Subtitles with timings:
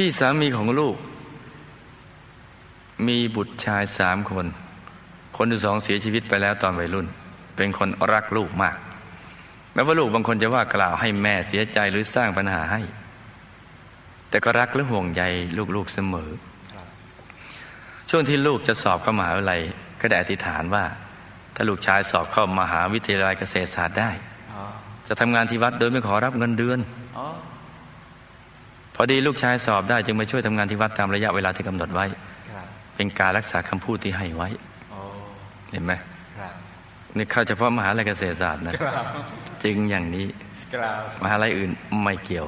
[0.00, 0.96] พี่สามีของลูก
[3.08, 4.46] มีบุตรชายสามคน
[5.36, 7.06] คนที่สองเสียชีวิตไปแล้วตอนวัยรุ่น
[7.56, 8.76] เป็นคนรักลูกมาก
[9.72, 12.80] แม้ว่าลูกบางคนจะว่ากล่าวให้แม่เสียใจหรือสร้างปัญหาให้
[14.28, 15.22] แต่ก็รักและห่วงใย
[15.76, 16.30] ลูกๆเสมอ
[18.10, 19.60] ช่วงที่ลูกจะสอบเข้ามหาวิทยาลัย
[20.00, 20.84] ก็ได้อธิษฐานว่า
[21.54, 24.10] ถ้าลูกชายสอบเข้ามหาวิทยาลัยเกษตรศาสตร์ได้
[25.08, 26.78] จะทำงานที่วัดโดยไม่ขอรับเงินเดือน
[28.96, 32.06] พอดีลูกชายสอบได้จึงมาช่วยทำงานที่วัดตามระยะเวลาที่กำหนดไว้
[32.96, 34.48] เป็นการรักษาคำพูดที่ให้ไว้
[35.72, 35.92] เห็นไหม
[37.16, 38.74] นี่เข้าเฉพาะมหาลัยเกษตรศาสตร์นะ
[39.64, 40.26] จึงอย่างนี้
[41.22, 41.70] มหาลัยอื่น
[42.02, 42.46] ไม่เกี่ยว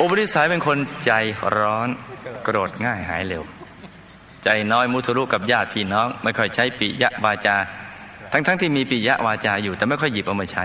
[0.00, 1.12] อุปนิสัยเป็นคนใจ
[1.58, 1.88] ร้อน
[2.44, 3.42] โกรธง่ายหายเร็ว
[4.44, 7.56] ใจน้อยมุทุรุกับญาติพี่น้อง ไม่ค่อยใช้ปิยะวาจา
[8.32, 10.64] ทั้งๆทที่มีปิยะวาจาอยู่ แต่ไม่ค่อยหยิบเอามาใช้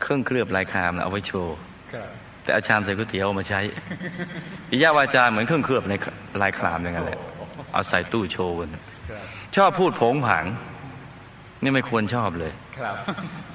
[0.00, 1.56] เครื่องเคลือบลายคามนะเอาไว้โชว์
[2.44, 3.60] แต่อาชามใส่ก๋วยเตี๋ยวมาใช้
[4.68, 5.94] ปิยะวาจาเหมือนเครื่องเคลือบใน
[6.42, 7.18] ลายคลามอย่างนั้นแหละ
[7.72, 8.68] เอาใส่ตู้โชว์กัน
[9.56, 10.46] ชอบพูดผงผาง
[11.62, 12.52] นี่ไม่ควรชอบเลย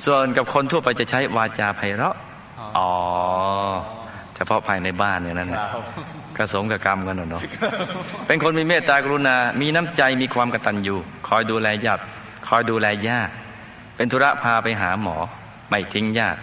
[0.06, 2.16] ส่วนกับคนทั่วไปจะใช้วาจาไพเราะ
[2.78, 2.92] อ๋อ
[4.36, 5.50] เฉพาะภายในบ้านเนี่ยนั่น
[6.38, 7.42] กระสงกับกรรมกันเนาะ
[8.28, 10.96] เป็นคนมีเมตตากรุณา มีน้ำใจมีความกตัญญู
[11.28, 12.04] คอยดูแลญาติ
[12.48, 13.34] คอยดูแลญาติ
[13.96, 15.18] เป็นธุระพาไปหาหมอ
[15.70, 16.40] ไม่ทิ้งญาติ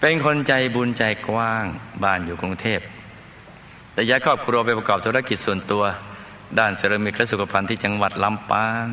[0.00, 1.64] เป็นคนใจบุญใจกว้าง
[2.04, 2.80] บ้านอยู่กรุงเทพ
[3.92, 5.84] แต่ย้ายครอบครัวไปประกอบธุรกิจส่วนตัว
[6.58, 8.88] ด้านเซรามิกและสุขภัณฑ์ที่จังหวัดลำปาง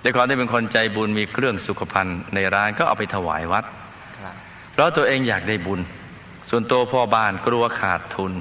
[0.00, 3.64] แต่ก่อนได้เป็นคนใจบุญมีเครื่องสุขภัณฑ์ในร้านก็เอาไปถวายวัด
[4.72, 5.80] เพราะตัวเองอยากได้บุญ
[6.50, 8.32] ส่วนตัวพ่อบ้านกลัวขาดทุน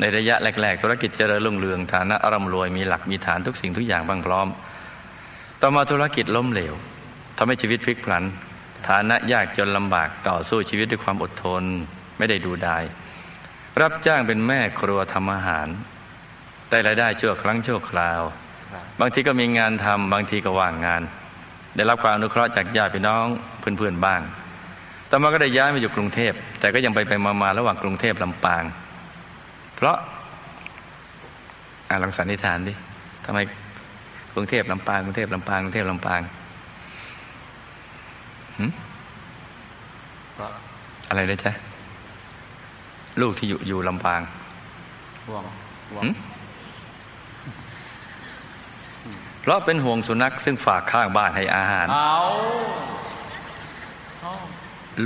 [0.00, 4.48] ในระยะแรกๆ ธุรกิจเจริญรุ่งเรืองฐานะร่ำรวยมีหลักมีฐานทุกสิ่งทุกอย่างบางพร้อม
[5.60, 6.74] ต่อมาธุรกิจล้มเหลว
[7.38, 8.24] ทำให้ชีวิตพลิกผัน
[8.88, 11.62] ฐานะยากจนลำบากต่อสู้ชีวิตด้วยความอดทน
[12.18, 12.84] ไม่ได้ดูดาย
[13.80, 15.68] รับจ้างเป็นแม่ครัวทำอาหาร
[16.68, 18.20] แต่รายได้ชั่วครั้งชั่วคราว
[19.00, 21.02] บางทีก็มีงานทำบางทีก็ว่างงาน
[21.76, 23.26] ได้รับความอนุเคราะห์จากญาติพี่น้อง
[23.60, 24.20] เพื่อนๆบ้าง
[25.10, 28.62] ต่อมาก็ได้ย้ายมาอยู่กรุงเทพ แต่ก็ยังไปไปมาๆระหว่างกรุงเทพลำปาง
[29.76, 29.96] เพราะ
[31.88, 32.72] อ่าลองสันนิษฐานดิ
[33.24, 33.38] ทำไม
[34.34, 36.20] กรุงเทพลำปางกรุงเทพลำปางกรุงเทพลำปาง
[41.08, 41.52] อะไรนะจ๊ะ
[43.20, 44.20] ลูกที่อยู่อยู่ลำปาง
[45.26, 45.44] ห่วง
[45.90, 46.04] ห่วง
[49.40, 52.16] เพราะเป็นห่วงสุนัขซึ่งฝากข้างบ้านให้อาหาร เอา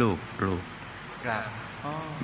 [0.01, 0.63] ลูกลูก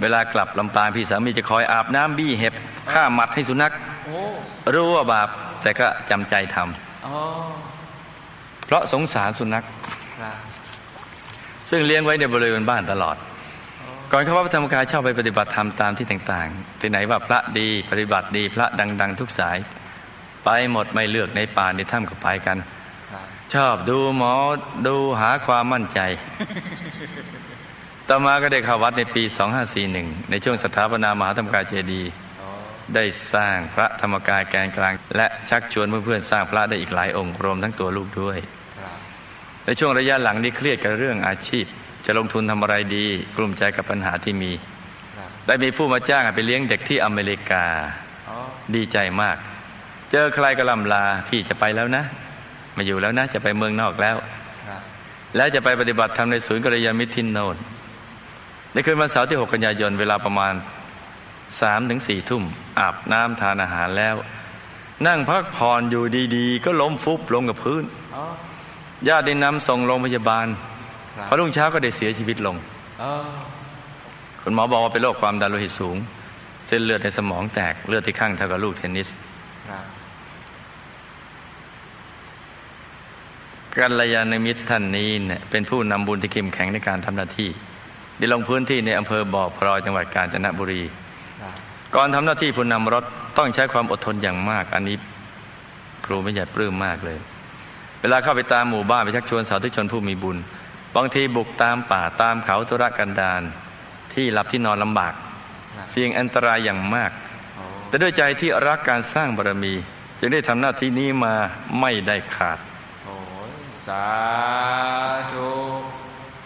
[0.00, 2.54] เวลากลับลำปางพี่สามีจะคอยอาบน้ำบี้เห็บ
[2.92, 3.72] ฆ่าหมัดให้สุนัข
[4.74, 5.28] รู้ว่าบาป
[5.62, 6.66] แต่ก็จำใจทำ
[8.66, 9.64] เพราะสงสารสุนัข
[11.70, 13.16] ซึ่งเลี้ยงไว้ในบริเวณบ้านตลอด
[14.12, 18.66] ก่อนเข้าวัดพระธรรมกายชอบไปปฏิบัติธรรมตามที่ต่างๆ ที่ไหนว่าพระดีปฏิบัติดีพระ
[19.00, 19.58] ดัง ๆ ทุกสาย
[20.44, 22.56] ไปหมดไม่เลือกในป่าในถ้ำก็ไปกัน
[23.54, 24.34] ชอบดูหมอ
[24.86, 26.00] ดูหาความมั่นใจ
[28.08, 29.22] ต่อมาก็ได้เข้าวัดในปี
[29.76, 32.10] 2541 ในช่วงสถาปนามหาธรรมกายเจดีย์
[32.94, 38.38] ได้สร้างพระธรรมกายแกนกลาง และชักชวนเพื่อนๆสร้างพระได้อีกหลายองค์รวมทั้งตัวลูกด้วย
[39.66, 41.64] ในช่วงระยะหลังนี้เครียดกับเรื่องอาชีพ
[42.06, 43.06] จะลงทุนทำอะไรดี
[43.36, 44.52] กลุ่มใจกับปัญหาที่มี
[45.46, 47.64] ได้มีผู้มาจ้างไปเลี้ยงเด็กที่อเมริกา
[48.74, 49.36] ดีใจมาก
[50.10, 52.04] เจอใครก็ลำลาพี่จะไปแล้วนะ
[52.76, 54.16] มาอยู่แล้วนะ จะไปเมืองนอกแล้ว
[55.36, 57.56] แล้วจะไปปฏิบัติธรรมในศูนย์กัลยาณมิตรทินโนน
[58.72, 60.54] ในคืนวันเสาร์ที่ 6 กันยายนเวลาประมาณ
[61.60, 62.42] สามถึงสี่ทุ่ม
[62.78, 64.16] อาบน้ำทานอาหารแล้ว
[65.06, 66.04] นั่งพักผ่อนอยู่
[66.36, 67.84] ดีๆ ก็ล้มฟุบลงกับพื้น
[69.08, 70.46] ญาติได้นำส่งโรงพยาบาล
[71.28, 72.56] พอรุ่งเช้าก็ได้เสียชีวิตลง
[74.42, 75.96] คุณหมอบอกว่าเป็นโรคความดันโลหิตสูง
[76.66, 79.08] เส้นเลือดในสมองแตกเลือดที่ข้างเท่ากับลูกเทนนิส
[83.76, 87.50] กัลยาณมิตรท่านนี้เนี่ยเป็นผู้นำบุญที่เข้มแข็งในการทำหน้าที่
[88.18, 90.82] ได้ลงพื้นที่ในอำเภอบ่อพลอยจังหวัดกาญจนบุรี
[91.94, 93.04] ก่อนทำหน้าที่ผู้นำรถ
[93.38, 94.96] ต้องใช้ความอดทนอย่างมาก อันนี้
[96.06, 97.18] ครูไม่ใหญ่ปลื้มมากเลย
[98.00, 100.36] เวลาเข้าไปตามหมู่บ้านไปชักชวนสาธุชนผู้มีบุญ
[100.96, 103.42] บางทีบุกตามป่าตามเขาตุรกันดาร
[104.12, 105.14] ที่หลับที่นอนลำบาก
[105.90, 107.12] เสี่ยงอันตรายอย่างมาก
[107.88, 109.74] แต่ด้วยใจที่รักการสร้างบารมี
[110.18, 111.34] จึงได้ทำหน้าที่นี้มา
[111.80, 112.58] ไม่ได้ขาด
[113.86, 114.06] สา
[115.32, 115.48] ธุ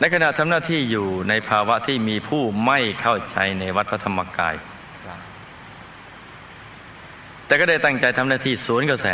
[0.01, 4.55] ในขณะทำหน้าที่อยู่ในภาวะที่มีผู้ไม่เข้าใจในวัดพระธรรมกาย
[7.47, 9.07] แต่ก็ได้ตั้งใจทำหน้าที่สวนกระแส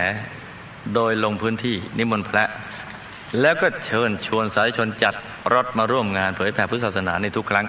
[0.95, 2.45] โดยลงพื้นที่นิมนต์พระ
[3.41, 5.15] แล้วก็เชิญชวนสายชนจัด
[5.55, 7.67] รถมาร่วมงานเผยแผ่พุทธศาสนาในทุกครั้ง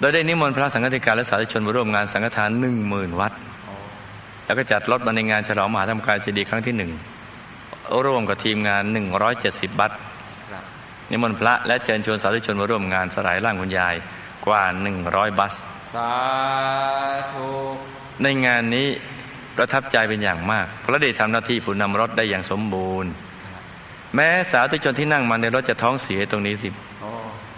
[0.00, 3.32] โดยได้นิมนต์พระสังฆติการและสาธุชนมาร่วมงานสังฆทานหนึ่งหมื่นวัด
[4.46, 6.90] แล้วก็จัดรถมาในงานฉลองมหาธรรมกายเจดีย์ครั้งที่หนึ่ง
[8.04, 9.96] ร่วมกับทีมงานหนึ่งร้อยเจ็ดสิบบัตร
[11.10, 13.94] นิมนต์พระและเชิญชวนสาธุชนมาร่วมงานสลายร่างคุณยาย
[14.46, 15.54] กว่าหนึ่งร้อยบัส
[15.94, 16.12] สา
[17.32, 17.48] ธุ
[18.22, 18.88] ในงานนี้
[19.56, 23.10] ประทับใจเป็นอย่างมาก เพราะได้ทำหน้าที่ผู้นำรถได้อย่างสมบูรณ์
[24.14, 26.68] แม้สาธุชนที่นั่งมาในรถจะท้องเสียตรงนี้สิ
[27.00, 27.10] โอ้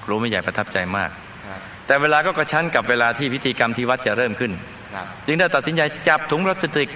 [0.05, 1.11] ครูไม่ใหญ่ประทับใจมาก
[1.46, 4.52] ครับแต่เวลาก็กระชั้นกับเวลาที่พิธีกรรมที่วัดจะเริ่มขึ้น
[4.94, 6.88] ครับจึงได้ตัดสินใจจับถุงพลาสติก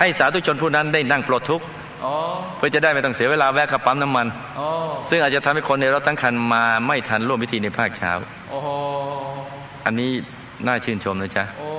[0.00, 1.66] ให้สาธุชนผู้นั้นได้นั่งปลดทุกข์
[2.02, 2.12] โอ้
[2.56, 4.26] เพื่อจะได้ไม่ต้องเสียเวลาแวะกับปั๊มน้ำมัน
[4.56, 4.66] โอ้
[5.10, 8.12] ซึ่งอาจจะทำให้คนในรถทั้งคันมาไม่ทันร่วมพิธีในภาคเช้า
[8.50, 8.68] โอ้โห
[9.86, 10.10] อันนี้
[10.66, 11.70] น่าชื่นชมนะจ๊ะโอ้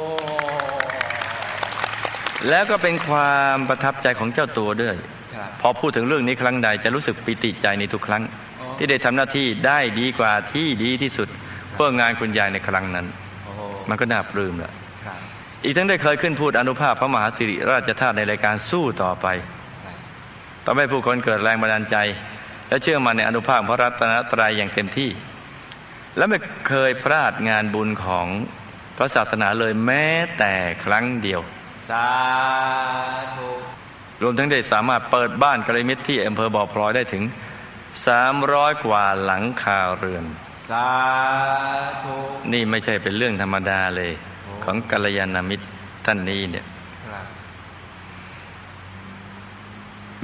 [2.50, 4.96] แล้วก็เป็นความประทับใจของเจ้าตัวด้วย
[5.36, 8.24] ครับพอพูดถึงเรื่องนี้ครั้งใดจะรู้สึกปิติใจในทุกครั้ง
[8.60, 11.28] อ๋อที่ได้ทำหน้าที่ได้ดีกว่าที่ดีที่สุด
[11.74, 13.06] เพื่องานคุณยายในครั้งนั้น
[13.46, 14.72] โอ้โหมันก็น่าปลื้มแหละ
[15.06, 15.20] ครับ
[15.64, 19.28] อีกทั้งได้เคยขึ้นพูดอนุภาพพระมหาสิริราชธาตุในรายการสู้ต่อไป
[19.84, 19.96] ครับ
[20.66, 21.98] ทำให้ผู้คนเกิดแรงบันดาลใจ
[22.70, 25.10] และเชื่อมั่นในอนุภาพพระรัตนตรัยอย่างเต็มที่
[26.18, 28.28] และไม่เคยพลาดงานบุญของ
[28.98, 30.08] พระศาสนาเลยแม้
[30.38, 30.54] แต่
[30.86, 31.42] ครั้งเดียว
[31.88, 32.08] สา
[33.36, 33.50] ธุ
[34.22, 37.24] รวมทั้งได้สามารถเปิดบ้านกระมิตรที่อำเภอบ่อพลอยได้ถึง
[38.04, 40.26] 300 กว่าหลังคาเรือน
[40.70, 40.90] สา
[42.04, 42.16] ธุ
[42.54, 44.12] นี่ไม่ใช่เป็นเรื่องธรรมดาเลย
[44.64, 45.66] ของกัลยาณมิตร
[46.06, 46.66] ท่านนี้เนี่ย
[47.06, 47.26] ครับ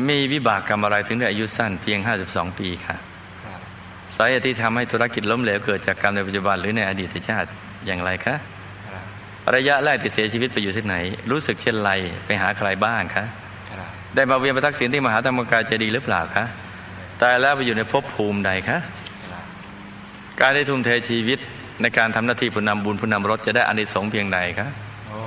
[0.08, 2.96] มีวิบากกรรมอะไรถึงได้อายุสั้นเพียง 52 ปีค่ะ
[3.44, 3.60] ครับ
[4.16, 7.50] สาเหตุที่ทำให้ธุรกิจล้มเหลวเกิดจากกรรมในปัจจุบันหรือในอดีตชาติ
[7.86, 8.63] อย่างไรคะค
[9.46, 10.96] รับระยะแรกที่เสียชีวิตไปอยู่ที่ไหน
[11.32, 11.92] รู้สึกเช่นไร
[12.26, 13.26] ไปหาใครบ้างคะ
[13.72, 16.46] ครับได้มาเวียนประทักษิณที่มหาธรรมกายเจดีย์หรือเปล่าคะ
[17.22, 18.78] ตายแล้วไปอยู่ในภพภูมิใดคะ
[19.30, 19.44] ครับ
[20.42, 21.40] การได้ทุ่มเทชีวิต
[21.82, 24.68] ในการทำหน้าที่ผู้นำบุญผู้นำรถจะได้อานิสงส์เพียงใดคะ
[25.08, 25.20] โอ้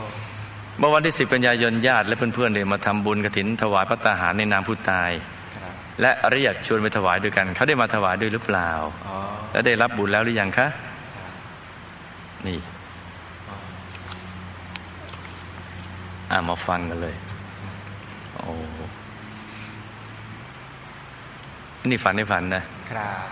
[0.79, 5.11] เมื่อวันที่10กันยายนญาติและเพื่อนๆเลยมาทำบุญกระถินถวายพระตาหารในนามผู้ตาย
[5.57, 8.71] ครับและเรียกชวนไปถวายด้วยกัน เขาได้มาถวายด้วยหรือเปล่า
[9.09, 9.17] อ๋อ
[9.53, 10.69] และได้รับบุญแล้วหรือยังคะ
[11.17, 11.33] ครับ
[12.47, 12.59] นี่
[13.49, 13.57] อ๋อ
[16.31, 17.15] อ่ามาฟังกันเลย
[18.35, 18.53] โอ้
[21.91, 23.27] นี่ฝันในฝันนะครับ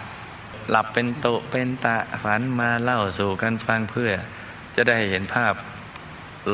[0.70, 4.10] หลับเป็นโตะเป็นตะฝันมาเล่าสู่กันฟังเพื่อ
[4.76, 5.54] จะได้เห็นภาพ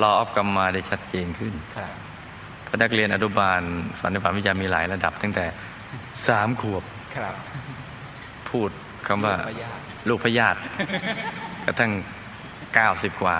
[0.03, 1.93] รออฟกรรมมาได้ชัดเจนขึ้นครับ
[2.65, 3.61] เพราะนักเรียนอนุบาล
[4.01, 5.47] ฝันในฝันวิจารมีหลายระดับ ตั้งแต่
[6.27, 6.85] สามขวบ
[7.17, 7.35] ครับ
[8.51, 8.71] พูด
[9.07, 10.59] คำว่าพยาธิลูกพยาธิ
[11.65, 11.91] กระทั่ง
[12.75, 13.38] เก้าสิบกว่า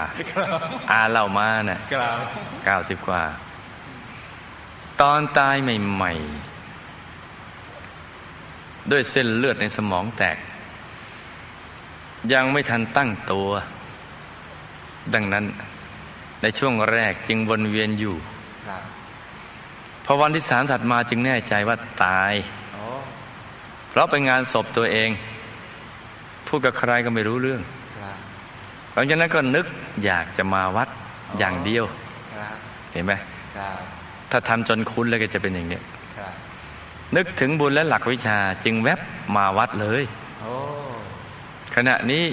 [0.91, 2.17] อาเล่ามาน่ะครับ
[2.65, 3.23] เก้าสิบกว่า
[5.01, 6.13] ตอนตายใหม่
[8.17, 10.37] ๆ ด้วยเส้นเลือดในสมองแตก
[12.33, 13.51] ยังไม่ทันตั้งตัว
[15.15, 15.45] ดังนั้น
[16.43, 18.17] ในช่วงแรกจึงวนเวียนอยู่
[18.67, 18.83] ครับ
[20.05, 22.33] พอวันที่สามถัดมาจึงแน่ใจว่าตาย
[22.75, 22.85] โอ้
[23.89, 25.11] เพราะไปงานศพตัวเอง
[26.47, 27.80] พูดกับใครก็ไม่รู้เรื่องครับ
[28.95, 29.67] หลังจากนั้นก็นึก
[30.05, 30.89] อยากจะมาวัด
[31.39, 31.85] อย่างเดียว
[32.37, 32.57] ครับ
[32.93, 33.13] เห็นไหม
[33.57, 33.79] ครับ
[34.31, 35.83] ถ้าทำจนคุ้นแล้วก็จะเป็นอย่างเนี้ย
[36.17, 36.33] ครับ
[37.17, 39.01] นึกถึงบุญและหลักวิชาจึงแวบ
[39.37, 40.03] มาวัดเลย
[40.41, 40.55] โอ้
[41.77, 42.25] ขณะนี้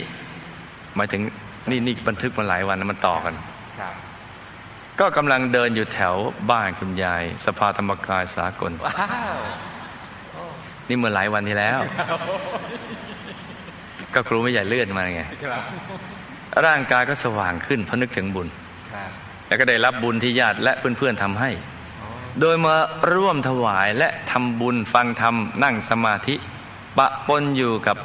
[0.96, 1.22] หมายถึง
[1.70, 3.34] นี่นี่บันทึกมาหลายวันนะมันต่อกัน
[3.80, 3.94] ครับ
[5.00, 6.16] ก็กำลังเดินอยู่แถว
[6.52, 8.94] บ้านคุณยาย สภาธรรมกายสากลว้า
[9.36, 9.38] ว
[10.88, 11.80] นี่เมื่อหลายวันที่แล้ว
[14.14, 15.46] ก็ครูไม่ใหญ่เลื่อนมาไงค
[16.54, 18.48] รับร่างกายก็สว่างขึ้นเพราะนึกถึงบุญ
[18.92, 19.10] ครับ
[19.48, 21.50] แล้วก็ได้รับบุญที่ญาติและเพื่อนๆทำให้
[22.00, 22.08] โอ้
[22.39, 22.75] โดยมา
[23.13, 26.36] ร่วมถวายและทำบุญฟังธรรมนั่งสมาธิ
[26.98, 27.98] ปะปนอยู่กับ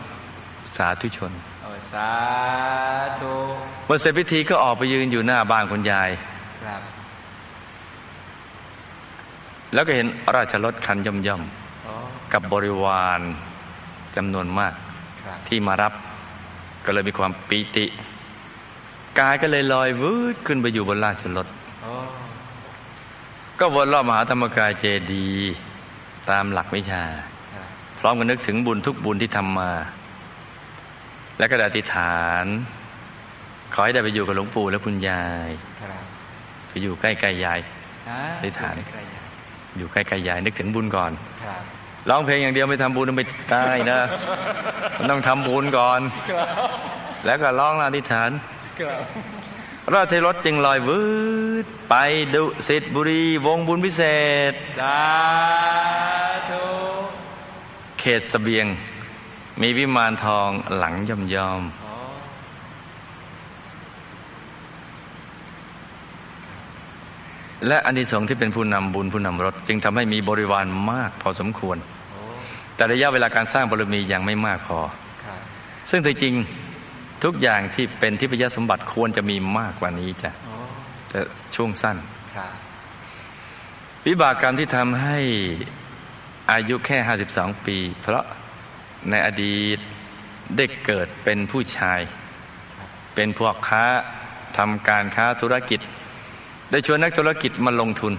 [0.77, 1.33] สาธุชน
[1.63, 2.11] โอ้สา
[3.21, 3.35] ธุ
[3.87, 6.11] เมื่อเสร็จพิธีก็ออกไปยืนอยู่หน้าบ้านคุณยาย
[6.65, 6.83] ครับ
[9.75, 11.43] แล้วก็เห็นราชรถคันย่อม
[11.85, 13.21] โอ้ๆกับบริวาร
[14.17, 14.75] จำนวนมาก
[15.23, 15.93] ครับที่มารับ
[16.85, 17.87] ก็เลยมีความปีติ
[19.21, 21.47] กายก็เลยลอยวืดขึ้นไปอยู่บนราชรถ
[21.83, 21.93] โอ้
[23.59, 25.55] ก็วนรอบมหาธรรมกายเจดีย์
[26.31, 27.05] ตามหลักวิชา
[27.55, 27.67] ครับ
[27.99, 29.73] พร้อมกันนึกถึงบุญทุกบุญที่ทำมา
[31.39, 32.45] และก็ได้อธิษฐาน
[33.75, 35.51] ขอให้ได้ไปอยู่กับหลวงปู่และคุณยาย
[35.81, 36.05] ครับ
[36.69, 37.61] ไปอยู่ใกล้ๆยาย
[38.09, 39.27] อ่าอธิษฐานใกล้ๆอย่าง
[39.79, 41.13] อยู่ใกล้ๆยายนึกถึงบุญก่อน
[41.45, 41.63] ครับ
[42.11, 44.01] ร้องเพลงอย่างเดียวไม่ทำบุญไม่ได้นะ
[44.99, 46.01] มันต้องทำบุญก่อน
[47.27, 48.52] แล้วก็ร้องอธิษฐานค
[49.95, 51.03] ราชรถจึงลอยวื
[51.65, 51.95] ดไป
[52.35, 54.03] ดุสิตบุรีวงบุญพิเศ
[54.53, 54.99] ษ สา
[56.51, 56.65] ธุ
[57.99, 58.67] เขตสเบียง
[59.61, 61.63] มีวิมานทองหลังย่อมยอม
[67.67, 71.77] และอันดีสงที่เป็นผู้นำบุญผู้นำรถ จึงทำให้มีบริวารมากพอสมควร
[72.75, 74.79] แต่ระยะเวลาการสร้างบารมียังไม่มากพอ
[75.91, 76.35] ซึ่งแต่จริง
[77.25, 80.57] ทุกอย่างที่เป็นทิพยสมบัติควรจะมีมากกว่านี้จ้ะโอ้
[81.09, 81.19] แต่
[81.55, 81.97] ช่วงสั้น
[82.35, 82.53] ครับ
[84.07, 85.19] วิบากกรรมที่ทำให้
[86.53, 86.99] อายุแค่
[87.31, 88.25] 52 ปี เพราะ
[89.11, 89.79] ในอดีต
[90.57, 92.01] ได้เกิดเป็นผู้ชาย
[93.15, 93.85] เป็นพวกค้า
[94.59, 95.81] ทำการค้าธุรกิจ
[96.71, 98.13] ได้ชวนนักธุรกิจมาลงทุน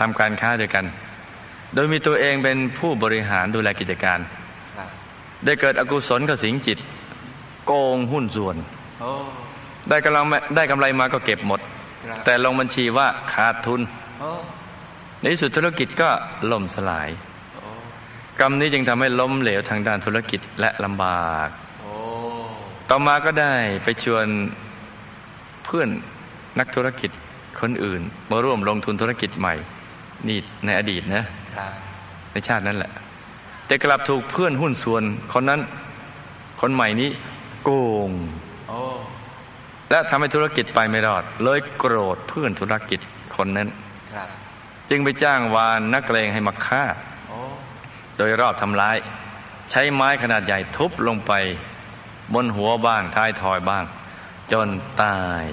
[0.00, 0.84] ทำการค้าด้วยกัน
[1.74, 4.18] โดยมีตัวเองเป็นผู้บริหารดูแลกิจการ
[4.76, 4.88] ครับ
[5.44, 6.78] ได้เกิดอกุศลกับสิงจิต
[7.64, 8.56] โกงหุ้นส่วน
[9.00, 9.10] โอ้
[9.88, 10.24] ได้กำลัง
[10.56, 11.60] ได้กำไรมาก็เก็บหมด
[12.06, 13.80] ครับแต่ลงบัญชีว่าขาดทุน
[14.20, 14.30] โอ้
[15.20, 16.08] ในที่สุดธุรกิจก็
[16.52, 17.08] ล่มสลาย
[17.54, 17.62] โอ้
[18.40, 21.48] กรรมนี้จึงทำให้ล้มเหลวทางด้านธุรกิจและลำบาก
[21.80, 21.92] โอ้
[22.90, 23.54] ต่อมาก็ได้
[23.84, 24.26] ไปชวน
[25.64, 25.88] เพื่อน
[26.58, 27.10] นักธุรกิจ
[27.60, 29.54] คนอื่น มาร่วมลงทุนธุรกิจใหม่
[30.28, 31.24] นี่ในอดีตนะ
[31.56, 31.72] ครับ
[32.32, 32.92] ในชาตินั้นแหละ
[33.66, 35.02] แต่กลับถูกเพื่อนหุ้นส่วน
[35.32, 35.60] คนนั้น
[36.60, 37.10] คนใหม่นี้
[37.64, 37.70] โก
[38.08, 38.10] ง
[38.68, 38.80] โอ้
[39.90, 43.00] และทำให้ธุรกิจไปไม่รอด เลยโกรธเพื่อนธุรกิจ
[43.36, 43.68] คนนั้น
[44.12, 44.28] ครับ
[44.90, 46.84] จึงไปจ้างวานนักเลงให้มาฆ่า
[47.28, 47.38] โอ้
[48.16, 48.96] โดยรอบทำร้าย
[49.70, 51.32] ใช้ไม้ขนาดใหญ่ทุบลงไป
[52.34, 53.84] บนหัวบ้างท้ายทอยบ้าง
[54.52, 54.68] จน
[55.02, 55.44] ตาย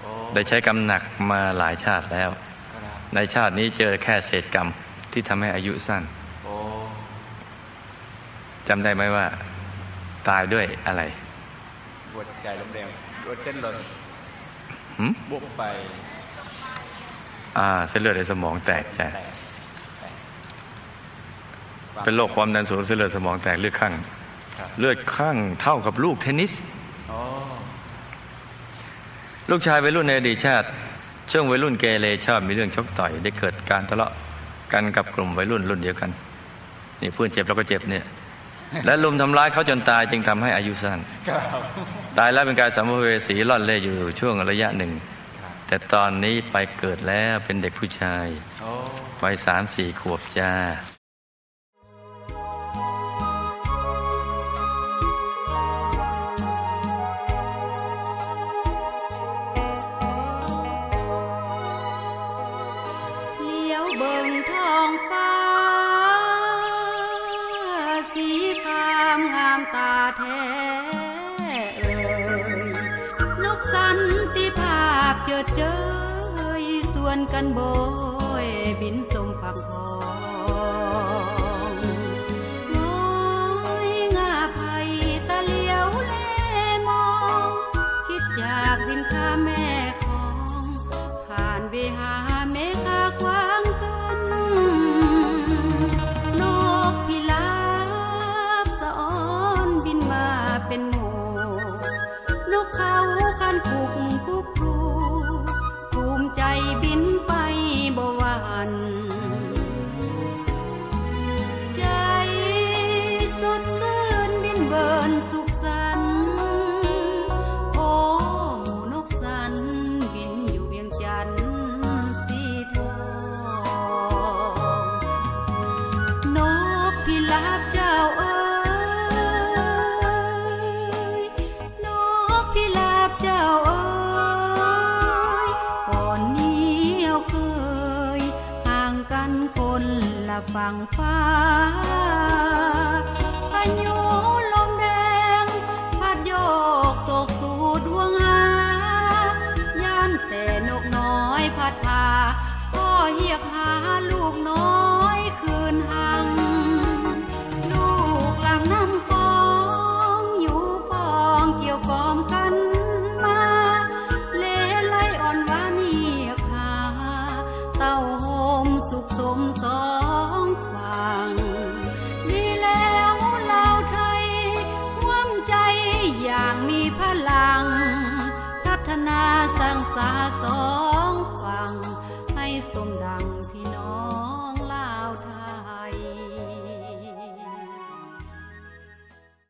[0.00, 2.30] โอ้ได้ใช้กรรมหนักมาหลายชาติแล้ว
[2.72, 4.68] ครับในชาตินี้เจอแค่เศษกรรม
[5.12, 6.02] ที่ทำให้อายุสั้น
[6.44, 6.56] โอ้
[8.68, 9.26] จำได้ไหมว่า
[10.28, 11.02] ตายด้วยอะไร
[12.12, 12.88] หัวใจล้มเหลว
[13.24, 13.76] หัวเส้นหล่น
[14.98, 15.62] หืมบุกไป
[17.58, 19.32] อ่า เส้นเลือดในสมองแตกจ้ะแตก
[20.00, 20.04] แต
[22.02, 23.92] กเป็นโรคความดันสูงเส้นเลือดสมองแตกเลือดข้าง
[24.58, 26.52] ครับเลือดข้างเท่ากับลูกเทนนิส
[27.08, 27.18] โอ้
[29.50, 30.68] ลูกชายวัยรุ่นในอดีตชาติ
[31.30, 34.12] ช่วงวัยรุ่นเกเรชอบมีเรื่องชกต่อย ได้เกิดการทะเลาะ
[34.72, 36.10] กันกับกลุ่มวัยรุ่นรุ่นเดียวกัน
[37.00, 38.04] นี่เพื่อนเจ็บแล้วก็เจ็บเนี่ย
[38.86, 41.42] และลุมทำร้ายเขาจนตายจึงทำให้อายุสั้นครับ
[42.18, 44.92] ตายแล้วเป็นการสัมภเวสีล่อนเล่อยู่ช่วงระยะหนึ่ง
[45.40, 48.26] ครับแต่ตอนนี้ไปเกิดแล้วเป็นเด็กผู้ชาย
[48.62, 48.70] โอ้
[49.22, 50.52] วัยสามสี่ขวบจ้า
[77.06, 77.60] วนกันโบ
[78.44, 78.46] ย
[78.80, 80.15] บินสมฝั่งพอ